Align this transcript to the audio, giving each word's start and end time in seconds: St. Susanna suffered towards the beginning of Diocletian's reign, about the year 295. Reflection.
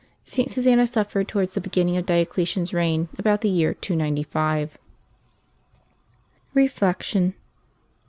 St. 0.25 0.49
Susanna 0.49 0.87
suffered 0.87 1.27
towards 1.27 1.53
the 1.53 1.61
beginning 1.61 1.95
of 1.95 2.07
Diocletian's 2.07 2.73
reign, 2.73 3.07
about 3.19 3.41
the 3.41 3.49
year 3.49 3.75
295. 3.75 4.75
Reflection. 6.55 7.35